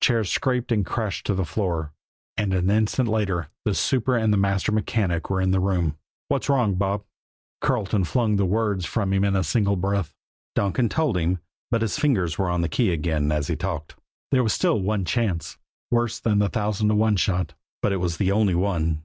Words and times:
Chairs 0.00 0.30
scraped 0.30 0.70
and 0.70 0.86
crashed 0.86 1.26
to 1.26 1.34
the 1.34 1.44
floor, 1.44 1.92
and 2.36 2.54
an 2.54 2.70
instant 2.70 3.08
later 3.08 3.48
the 3.64 3.74
super 3.74 4.16
and 4.16 4.32
the 4.32 4.36
master 4.36 4.70
mechanic 4.70 5.28
were 5.28 5.40
in 5.40 5.50
the 5.50 5.58
room. 5.58 5.96
"What's 6.28 6.48
wrong, 6.48 6.76
Bob?" 6.76 7.02
Carleton 7.60 8.04
flung 8.04 8.36
the 8.36 8.46
words 8.46 8.86
from 8.86 9.12
him 9.12 9.24
in 9.24 9.34
a 9.34 9.42
single 9.42 9.74
breath. 9.74 10.14
Donkin 10.54 10.88
told 10.88 11.16
them. 11.16 11.40
But 11.72 11.82
his 11.82 11.98
fingers 11.98 12.38
were 12.38 12.48
on 12.48 12.60
the 12.60 12.68
key 12.68 12.92
again 12.92 13.32
as 13.32 13.48
he 13.48 13.56
talked. 13.56 13.96
There 14.30 14.44
was 14.44 14.52
still 14.52 14.80
one 14.80 15.04
chance, 15.04 15.58
worse 15.90 16.20
than 16.20 16.38
the 16.38 16.48
thousand 16.48 16.86
to 16.90 16.94
one 16.94 17.16
shot; 17.16 17.54
but 17.82 17.90
it 17.90 17.96
was 17.96 18.18
the 18.18 18.30
only 18.30 18.54
one. 18.54 19.02